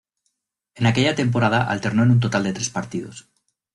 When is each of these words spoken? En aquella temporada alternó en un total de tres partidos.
En 0.73 0.87
aquella 0.87 1.13
temporada 1.13 1.63
alternó 1.67 2.01
en 2.01 2.09
un 2.09 2.19
total 2.19 2.43
de 2.45 2.53
tres 2.53 2.71
partidos. 2.71 3.29